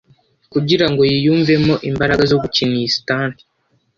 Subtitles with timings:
[0.53, 3.37] kugira ngo yiyumvemo imbaraga zo gukina iyi stunt